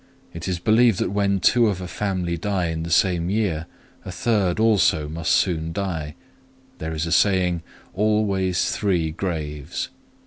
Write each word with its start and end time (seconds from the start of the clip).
It 0.33 0.47
is 0.47 0.57
believed 0.57 0.97
that 0.97 1.11
when 1.11 1.39
two 1.39 1.67
of 1.67 1.79
a 1.79 1.87
family 1.87 2.35
die 2.35 2.69
in 2.69 2.81
the 2.81 2.89
same 2.89 3.29
year, 3.29 3.67
a 4.03 4.11
third 4.11 4.59
also 4.59 5.07
must 5.07 5.29
soon 5.31 5.71
die. 5.71 6.15
There 6.79 6.95
is 6.95 7.05
a 7.05 7.11
saying, 7.11 7.61
Always 7.93 8.71
three 8.75 9.11
graves. 9.11 9.89